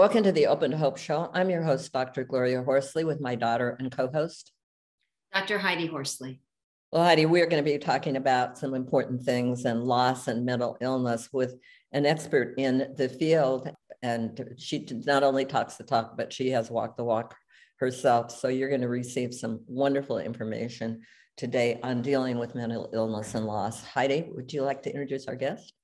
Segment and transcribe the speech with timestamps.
[0.00, 1.30] Welcome to the Open to Hope Show.
[1.34, 2.24] I'm your host, Dr.
[2.24, 4.50] Gloria Horsley, with my daughter and co host,
[5.34, 5.58] Dr.
[5.58, 6.40] Heidi Horsley.
[6.90, 10.78] Well, Heidi, we're going to be talking about some important things and loss and mental
[10.80, 11.54] illness with
[11.92, 13.70] an expert in the field.
[14.02, 17.36] And she not only talks the talk, but she has walked the walk
[17.78, 18.30] herself.
[18.30, 21.02] So you're going to receive some wonderful information
[21.36, 23.84] today on dealing with mental illness and loss.
[23.84, 25.74] Heidi, would you like to introduce our guest?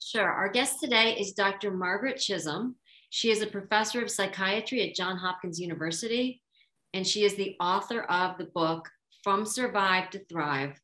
[0.00, 0.30] Sure.
[0.30, 1.72] Our guest today is Dr.
[1.72, 2.74] Margaret Chisolm.
[3.12, 6.40] She is a professor of psychiatry at Johns Hopkins University,
[6.94, 8.88] and she is the author of the book
[9.24, 10.80] From Survive to Thrive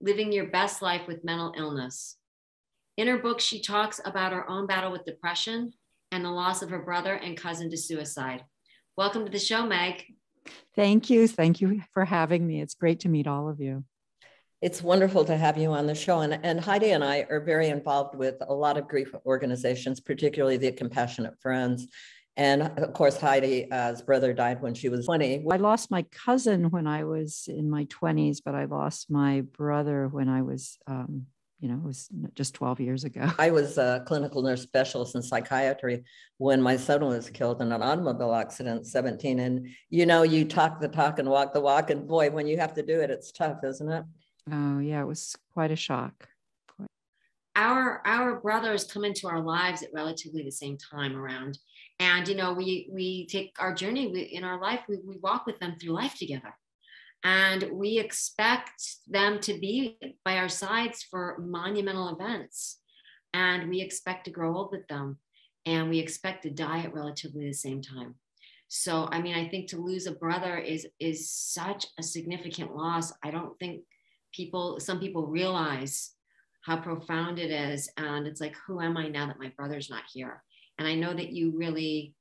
[0.00, 2.16] Living Your Best Life with Mental Illness.
[2.96, 5.70] In her book, she talks about her own battle with depression
[6.12, 8.42] and the loss of her brother and cousin to suicide.
[8.96, 10.02] Welcome to the show, Meg.
[10.74, 11.28] Thank you.
[11.28, 12.62] Thank you for having me.
[12.62, 13.84] It's great to meet all of you.
[14.62, 16.20] It's wonderful to have you on the show.
[16.20, 20.56] And, and Heidi and I are very involved with a lot of grief organizations, particularly
[20.56, 21.86] the Compassionate Friends.
[22.38, 25.44] And of course, Heidi's brother died when she was 20.
[25.50, 30.08] I lost my cousin when I was in my 20s, but I lost my brother
[30.08, 31.26] when I was um,
[31.60, 33.30] you know, it was just 12 years ago.
[33.38, 36.04] I was a clinical nurse specialist in psychiatry
[36.36, 39.38] when my son was killed in an automobile accident, 17.
[39.38, 41.90] And, you know, you talk the talk and walk the walk.
[41.90, 44.04] And boy, when you have to do it, it's tough, isn't it?
[44.50, 46.28] Oh, yeah, it was quite a shock.
[47.56, 51.58] Our, our brothers come into our lives at relatively the same time around.
[51.98, 55.46] And, you know, we, we take our journey we, in our life, we, we walk
[55.46, 56.54] with them through life together
[57.24, 62.78] and we expect them to be by our sides for monumental events.
[63.32, 65.18] And we expect to grow old with them.
[65.64, 68.14] And we expect to die at relatively the same time.
[68.68, 73.12] So, I mean, I think to lose a brother is is such a significant loss.
[73.24, 73.82] I don't think
[74.36, 76.12] people, some people realize
[76.62, 77.88] how profound it is.
[77.96, 80.42] And it's like, who am I now that my brother's not here?
[80.78, 82.14] And I know that you really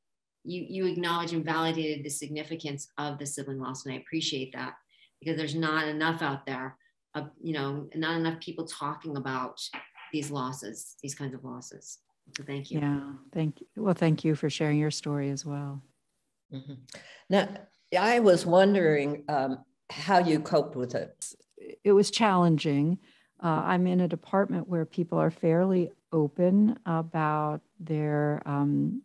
[0.45, 4.75] you you acknowledge and validated the significance of the sibling loss, and I appreciate that
[5.19, 6.77] because there's not enough out there,
[7.15, 9.59] of, you know, not enough people talking about
[10.13, 11.99] these losses, these kinds of losses.
[12.37, 12.79] So thank you.
[12.79, 13.67] Yeah, thank you.
[13.83, 15.81] Well, thank you for sharing your story as well.
[16.53, 16.73] Mm-hmm.
[17.29, 17.49] Now,
[17.97, 21.33] I was wondering um, how you coped with it.
[21.83, 22.99] It was challenging.
[23.43, 29.01] Uh, I'm in a department where people are fairly open about their um,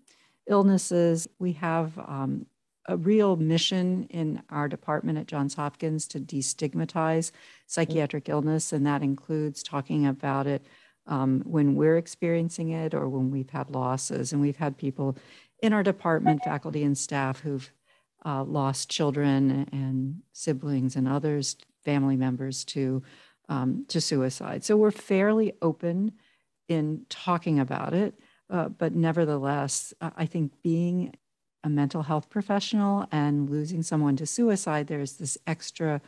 [0.46, 1.28] illnesses.
[1.38, 2.46] We have um,
[2.86, 7.32] a real mission in our department at Johns Hopkins to destigmatize
[7.66, 10.66] psychiatric illness, and that includes talking about it
[11.06, 14.32] um, when we're experiencing it or when we've had losses.
[14.32, 15.16] And we've had people
[15.62, 17.70] in our department, faculty and staff, who've
[18.24, 23.02] uh, lost children and siblings and others, family members to
[23.48, 24.64] um, to suicide.
[24.64, 26.12] So we're fairly open
[26.68, 28.14] in talking about it.
[28.48, 31.14] Uh, but nevertheless, I think being
[31.64, 36.00] a mental health professional and losing someone to suicide, there's this extra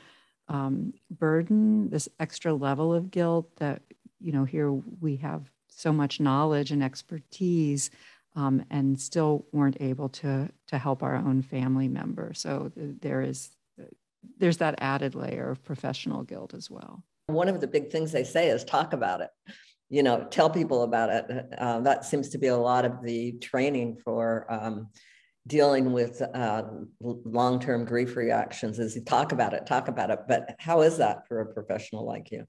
[0.49, 3.82] um, burden, this extra level of guilt that,
[4.21, 7.91] you know, here we have so much knowledge and expertise
[8.34, 12.32] um, and still weren't able to, to help our own family member.
[12.34, 13.50] So there is,
[14.38, 17.05] there's that added layer of professional guilt as well.
[17.27, 19.31] One of the big things they say is talk about it
[19.93, 21.47] you know tell people about it.
[21.59, 24.88] Uh, that seems to be a lot of the training for um,
[25.47, 26.62] dealing with uh,
[27.00, 30.21] long-term grief reactions is talk about it talk about it.
[30.27, 32.47] But how is that for a professional like you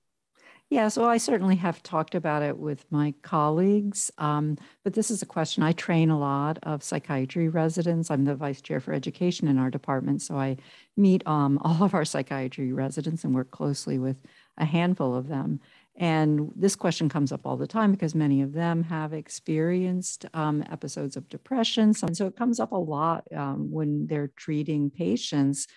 [0.74, 5.22] yeah, so I certainly have talked about it with my colleagues, um, but this is
[5.22, 5.62] a question.
[5.62, 8.10] I train a lot of psychiatry residents.
[8.10, 10.58] I'm the vice chair for education in our department, so I
[10.98, 14.18] meet um, all of our psychiatry residents and work closely with
[14.58, 15.60] a handful of them.
[15.96, 20.64] And this question comes up all the time because many of them have experienced um,
[20.72, 21.94] episodes of depression.
[22.02, 25.68] And so it comes up a lot um, when they're treating patients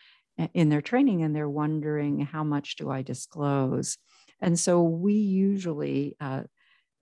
[0.54, 3.98] in their training and they're wondering, how much do I disclose?
[4.40, 6.42] And so we usually uh,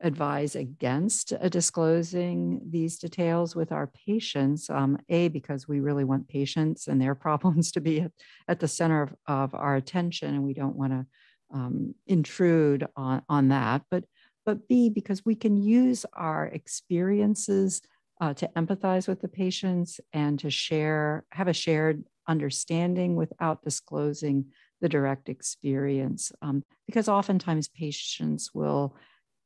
[0.01, 4.69] advise against uh, disclosing these details with our patients.
[4.69, 8.13] Um, a, because we really want patients and their problems to be at,
[8.49, 11.07] at the center of, of our attention, and we don't want to
[11.53, 14.05] um, intrude on, on that, but,
[14.45, 17.81] but B, because we can use our experiences
[18.21, 24.47] uh, to empathize with the patients and to share, have a shared understanding without disclosing
[24.81, 26.33] the direct experience.
[26.43, 28.97] Um, because oftentimes patients will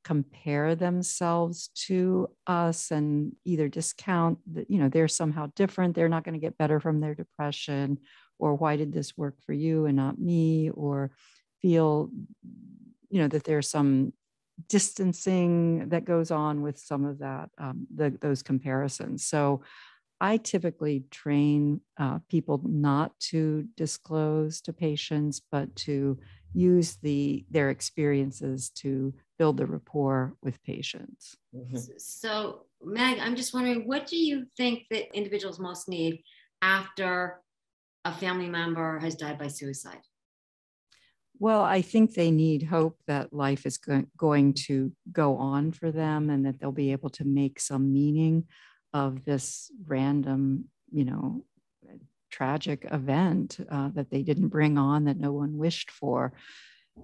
[0.05, 6.25] compare themselves to us and either discount that, you know, they're somehow different, they're not
[6.25, 7.99] going to get better from their depression,
[8.39, 11.11] or why did this work for you and not me, or
[11.61, 12.11] feel,
[13.11, 14.13] you know, that there's some
[14.69, 19.27] distancing that goes on with some of that, um, the, those comparisons.
[19.27, 19.63] So
[20.21, 26.19] I typically train uh, people not to disclose to patients, but to
[26.55, 31.37] use the their experiences to build the rapport with patients.
[31.55, 31.77] Mm-hmm.
[31.99, 36.23] So, Meg, I'm just wondering, what do you think that individuals most need
[36.63, 37.41] after
[38.05, 40.01] a family member has died by suicide?
[41.41, 45.93] Well, I think they need hope that life is go- going to go on for
[45.93, 48.45] them and that they'll be able to make some meaning
[48.93, 51.45] of this random, you know,
[52.31, 56.33] tragic event uh, that they didn't bring on that no one wished for.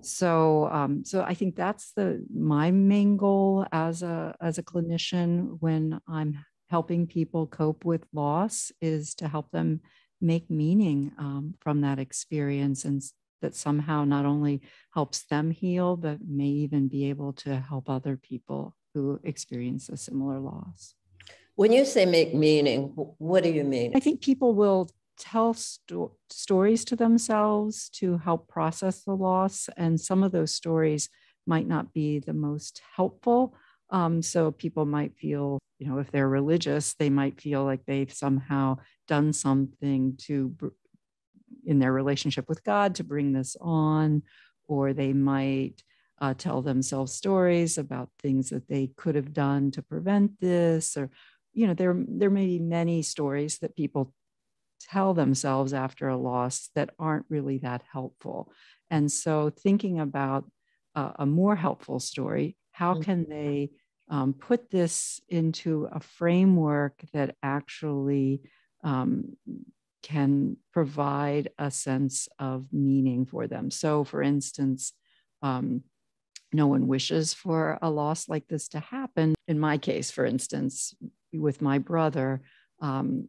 [0.00, 5.56] So, um, so I think that's the my main goal as a as a clinician
[5.60, 9.80] when I'm helping people cope with loss is to help them
[10.20, 13.02] make meaning um, from that experience and
[13.42, 18.16] that somehow not only helps them heal but may even be able to help other
[18.16, 20.94] people who experience a similar loss.
[21.56, 23.92] When you say make meaning, what do you mean?
[23.94, 29.68] I think people will tell sto- stories to themselves to help process the loss.
[29.76, 31.08] And some of those stories
[31.46, 33.54] might not be the most helpful.
[33.90, 38.12] Um, so people might feel, you know, if they're religious, they might feel like they've
[38.12, 40.56] somehow done something to,
[41.64, 44.22] in their relationship with God, to bring this on,
[44.66, 45.84] or they might
[46.20, 51.10] uh, tell themselves stories about things that they could have done to prevent this, or
[51.54, 54.12] you know there there may be many stories that people
[54.80, 58.52] tell themselves after a loss that aren't really that helpful
[58.90, 60.44] and so thinking about
[60.94, 63.02] uh, a more helpful story how mm-hmm.
[63.02, 63.70] can they
[64.10, 68.42] um, put this into a framework that actually
[68.82, 69.34] um,
[70.02, 74.92] can provide a sense of meaning for them so for instance
[75.42, 75.82] um,
[76.54, 79.34] no one wishes for a loss like this to happen.
[79.48, 80.94] In my case, for instance,
[81.38, 82.42] with my brother,
[82.80, 83.28] um,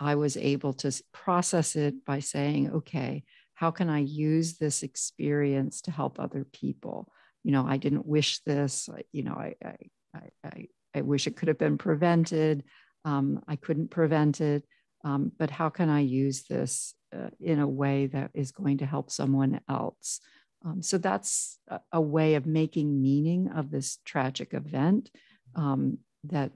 [0.00, 3.24] I was able to process it by saying, okay,
[3.54, 7.10] how can I use this experience to help other people?
[7.42, 11.48] You know, I didn't wish this, you know, I, I, I, I wish it could
[11.48, 12.64] have been prevented.
[13.04, 14.64] Um, I couldn't prevent it.
[15.04, 18.86] Um, but how can I use this uh, in a way that is going to
[18.86, 20.20] help someone else?
[20.64, 25.10] Um, so that's a, a, way of making meaning of this tragic event
[25.54, 26.50] um, that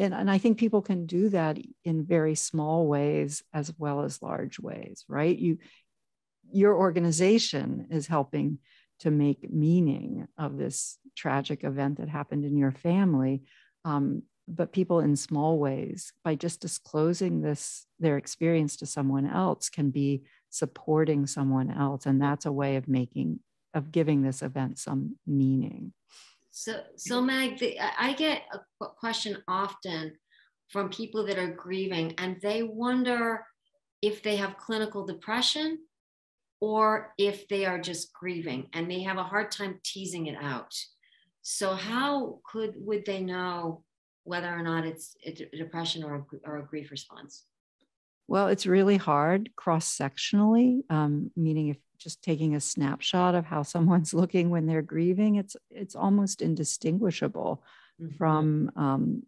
[0.00, 4.22] and, and I think people can do that in very small ways as well as
[4.22, 5.38] large ways, right?
[5.38, 5.58] You,
[6.50, 8.58] your organization is helping
[9.00, 13.42] to make meaning of this tragic event that happened in your family.
[13.84, 19.68] Um, but people in small ways, by just disclosing this, their experience to someone else,
[19.68, 22.06] can be supporting someone else.
[22.06, 23.40] And that's a way of making,
[23.74, 25.92] of giving this event some meaning.
[26.50, 30.12] So, so Meg, the, I get a question often
[30.68, 33.44] from people that are grieving, and they wonder
[34.02, 35.78] if they have clinical depression
[36.60, 40.74] or if they are just grieving, and they have a hard time teasing it out.
[41.42, 43.82] So, how could would they know
[44.24, 47.46] whether or not it's a depression or a, or a grief response?
[48.28, 53.62] Well, it's really hard cross sectionally, um, meaning if just taking a snapshot of how
[53.62, 57.62] someone's looking when they're grieving, it's it's almost indistinguishable
[58.00, 58.16] mm-hmm.
[58.16, 59.22] from um,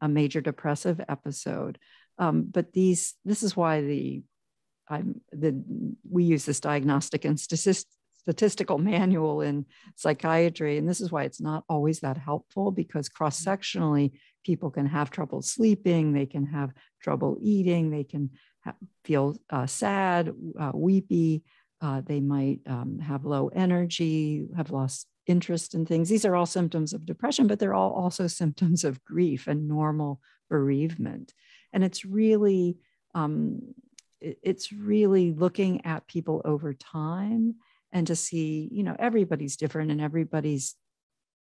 [0.00, 1.78] a major depressive episode.
[2.18, 4.22] Um, but these this is why the
[4.88, 5.62] I'm the
[6.08, 11.64] we use this diagnostic and statistical manual in psychiatry, and this is why it's not
[11.68, 14.12] always that helpful because cross sectionally
[14.44, 18.30] people can have trouble sleeping, they can have trouble eating, they can
[18.64, 18.74] ha-
[19.04, 21.42] feel uh, sad, uh, weepy.
[21.80, 26.08] Uh, they might um, have low energy, have lost interest in things.
[26.08, 30.20] These are all symptoms of depression, but they're all also symptoms of grief and normal
[30.48, 31.32] bereavement.
[31.72, 32.78] And it's really,
[33.14, 33.74] um,
[34.20, 37.54] it's really looking at people over time
[37.92, 40.76] and to see, you know, everybody's different and everybody's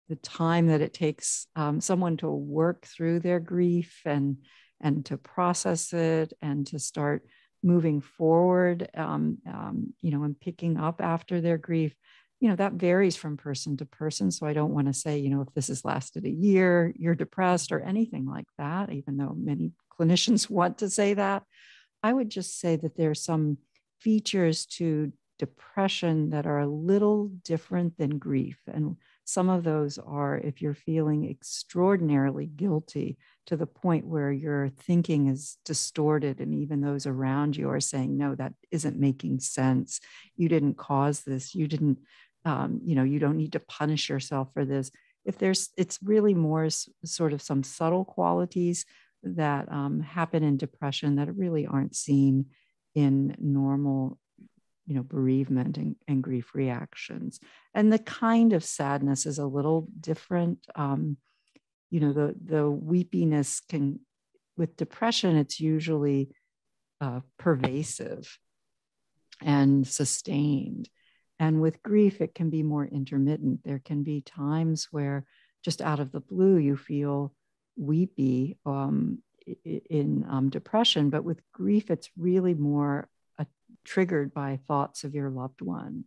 [0.09, 4.39] the time that it takes um, someone to work through their grief and
[4.81, 7.25] and to process it and to start
[7.63, 11.95] moving forward, um, um, you know, and picking up after their grief,
[12.41, 14.31] you know, that varies from person to person.
[14.31, 17.15] So I don't want to say, you know, if this has lasted a year, you're
[17.15, 21.45] depressed or anything like that, even though many clinicians want to say that.
[22.03, 23.59] I would just say that there are some
[24.01, 28.59] features to depression that are a little different than grief.
[28.67, 34.69] And some of those are if you're feeling extraordinarily guilty to the point where your
[34.69, 40.01] thinking is distorted, and even those around you are saying, No, that isn't making sense.
[40.37, 41.55] You didn't cause this.
[41.55, 41.99] You didn't,
[42.45, 44.91] um, you know, you don't need to punish yourself for this.
[45.25, 46.69] If there's, it's really more
[47.05, 48.85] sort of some subtle qualities
[49.23, 52.47] that um, happen in depression that really aren't seen
[52.95, 54.19] in normal
[54.87, 57.41] you know bereavement and, and grief reactions.
[57.75, 61.17] And the kind of sadness is a little different um,
[61.91, 64.01] you know the the weepiness can
[64.57, 66.31] with depression it's usually
[67.01, 68.39] uh, pervasive
[69.41, 70.89] and sustained.
[71.39, 73.61] And with grief it can be more intermittent.
[73.65, 75.25] There can be times where
[75.65, 77.35] just out of the blue you feel
[77.77, 79.19] weepy um,
[79.65, 81.11] in um, depression.
[81.11, 83.09] But with grief it's really more
[83.85, 86.05] triggered by thoughts of your loved one.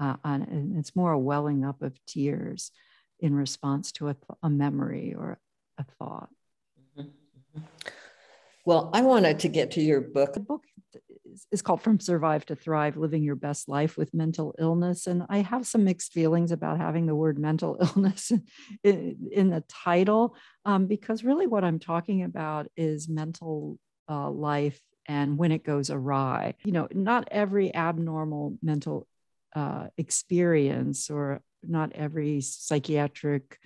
[0.00, 2.70] Uh, and it's more a welling up of tears
[3.20, 5.38] in response to a, a memory or
[5.76, 6.28] a thought.
[6.96, 7.08] Mm-hmm.
[7.08, 7.60] mm-hmm.
[8.64, 10.34] Well, I wanted to get to your book.
[10.34, 10.62] The book
[11.50, 15.06] is called From Survive to Thrive Living Your Best Life with Mental Illness.
[15.06, 18.30] And I have some mixed feelings about having the word mental illness
[18.82, 24.80] in, in the title, um, because really what I'm talking about is mental uh, life
[25.08, 26.54] and when it goes awry.
[26.64, 29.08] You know, not every abnormal mental
[29.56, 33.58] uh, experience or not every psychiatric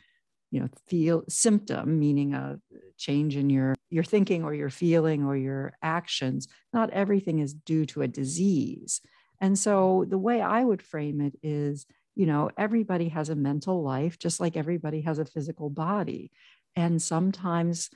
[0.50, 2.58] you know feel symptom meaning a
[2.96, 7.84] change in your your thinking or your feeling or your actions not everything is due
[7.84, 9.00] to a disease
[9.40, 13.82] and so the way i would frame it is you know everybody has a mental
[13.82, 16.30] life just like everybody has a physical body
[16.76, 17.90] and sometimes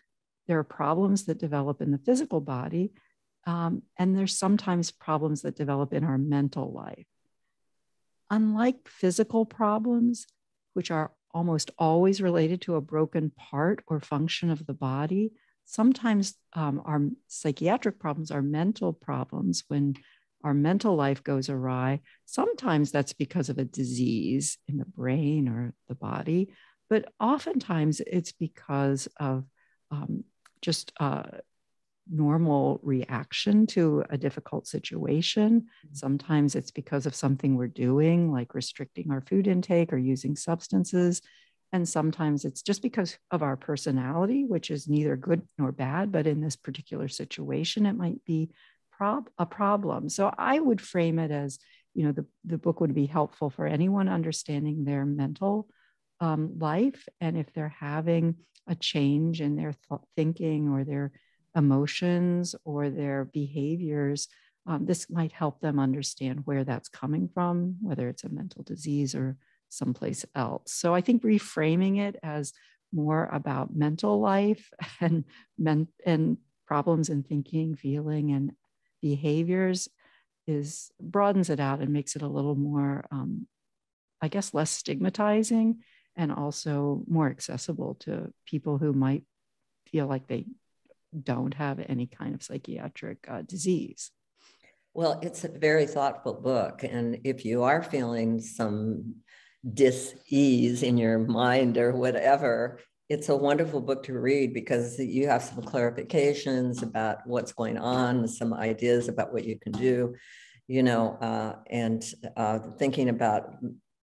[0.49, 2.93] there are problems that develop in the physical body
[3.47, 7.07] um, and there's sometimes problems that develop in our mental life.
[8.31, 10.27] Unlike physical problems,
[10.75, 15.33] which are almost always related to a broken part or function of the body,
[15.65, 19.95] sometimes um, our psychiatric problems are mental problems when
[20.43, 22.01] our mental life goes awry.
[22.25, 26.49] Sometimes that's because of a disease in the brain or the body,
[26.91, 29.45] but oftentimes it's because of
[29.91, 30.25] um,
[30.63, 31.25] just uh,
[32.11, 35.61] normal reaction to a difficult situation.
[35.61, 35.95] Mm-hmm.
[35.95, 41.23] Sometimes it's because of something we're doing, like restricting our food intake or using substances.
[41.73, 46.27] And sometimes it's just because of our personality, which is neither good nor bad, but
[46.27, 48.51] in this particular situation, it might be
[48.93, 50.09] prob- a problem.
[50.09, 51.59] So I would frame it as,
[51.95, 55.69] you know, the, the book would be helpful for anyone understanding their mental
[56.21, 57.09] um, life.
[57.21, 58.37] And if they're having
[58.67, 61.13] a change in their th- thinking or their
[61.57, 64.29] emotions or their behaviors,
[64.67, 69.15] um, this might help them understand where that's coming from, whether it's a mental disease
[69.15, 69.37] or
[69.69, 70.73] someplace else.
[70.73, 72.53] So I think reframing it as
[72.93, 74.71] more about mental life
[75.01, 75.25] and
[75.59, 78.53] men- and problems in thinking, feeling, and
[79.01, 79.89] behaviors
[80.47, 83.47] is broadens it out and makes it a little more, um,
[84.21, 85.81] I guess, less stigmatizing
[86.17, 89.25] and also more accessible to people who might
[89.87, 90.47] feel like they
[91.23, 94.11] don't have any kind of psychiatric uh, disease.
[94.95, 96.83] Well, it's a very thoughtful book.
[96.83, 99.17] And if you are feeling some
[99.75, 105.43] dis-ease in your mind or whatever, it's a wonderful book to read because you have
[105.43, 110.15] some clarifications about what's going on, some ideas about what you can do,
[110.67, 112.05] you know, uh, and
[112.37, 113.55] uh, thinking about,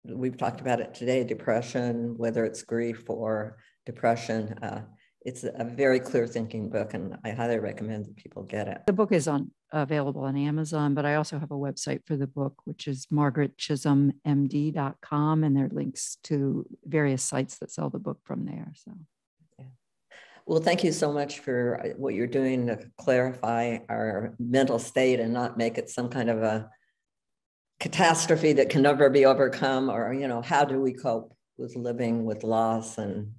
[0.05, 4.53] we've talked about it today, depression, whether it's grief or depression.
[4.61, 4.81] Uh,
[5.25, 8.81] it's a very clear thinking book and I highly recommend that people get it.
[8.85, 12.27] The book is on available on Amazon, but I also have a website for the
[12.27, 18.19] book, which is margaretchisolmmd.com, and there are links to various sites that sell the book
[18.23, 18.71] from there.
[18.75, 18.91] So
[19.57, 19.65] yeah.
[20.45, 25.19] well, thank you so much for uh, what you're doing to clarify our mental state
[25.19, 26.69] and not make it some kind of a
[27.79, 32.25] catastrophe that can never be overcome, or you know, how do we cope with living
[32.25, 33.33] with loss and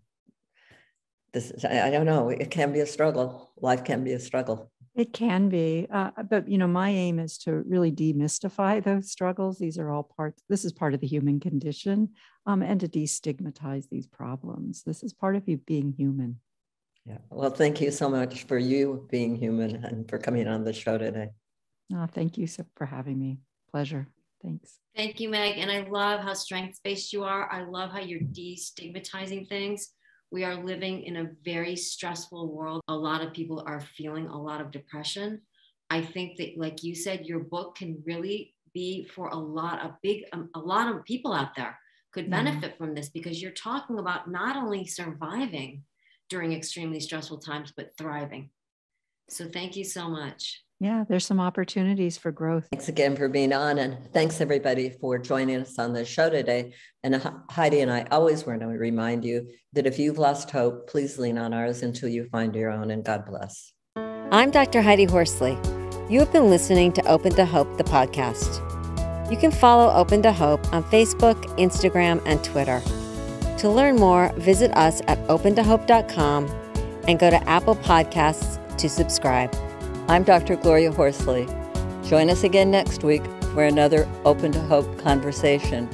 [1.35, 2.31] this I don't know.
[2.31, 3.50] It can be a struggle.
[3.61, 4.71] Life can be a struggle.
[4.95, 9.59] It can be, uh, but you know, my aim is to really demystify those struggles.
[9.59, 10.43] These are all parts.
[10.49, 12.11] This is part of the human condition,
[12.47, 14.85] um, and to destigmatize these problems.
[14.85, 16.38] This is part of you being human.
[17.05, 17.19] Yeah.
[17.29, 20.97] Well, thank you so much for you being human and for coming on the show
[20.97, 21.31] today.
[21.93, 23.41] Oh, thank you so for having me.
[23.71, 24.07] Pleasure.
[24.43, 24.79] Thanks.
[24.97, 25.59] Thank you, Meg.
[25.59, 27.50] And I love how strength based you are.
[27.50, 29.91] I love how you're destigmatizing things
[30.35, 32.83] we are living in a very stressful world.
[32.88, 35.41] A lot of people are feeling a lot of depression.
[35.91, 39.93] I think that, like you said, your book can really be for a lot of
[40.03, 41.79] big, um, a lot of people out there
[42.12, 42.76] could benefit yeah.
[42.76, 45.85] from this because you're talking about not only surviving
[46.29, 48.50] during extremely stressful times, but thriving.
[49.31, 50.63] So thank you so much.
[50.81, 52.66] Yeah, there's some opportunities for growth.
[52.71, 53.78] Thanks again for being on.
[53.78, 56.75] And thanks everybody for joining us on the show today.
[57.02, 61.19] And Heidi and I always want to remind you that if you've lost hope, please
[61.19, 62.90] lean on ours until you find your own.
[62.90, 63.73] And God bless.
[63.97, 64.83] I'm Dr.
[64.83, 65.57] Heidi Horsley.
[66.11, 68.61] You have been listening to Open to Hope, the podcast.
[69.31, 72.83] You can follow Open to Hope on Facebook, Instagram, and Twitter.
[73.59, 76.47] To learn more, visit us at opentohope.com
[77.09, 79.54] and go to Apple Podcasts to subscribe.
[80.06, 80.56] I'm Dr.
[80.56, 81.49] Gloria Horsley.
[82.04, 85.87] Join us again next week for another Open to Hope conversation,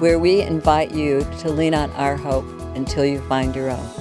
[0.00, 3.97] where we invite you to lean on our hope until you find your own.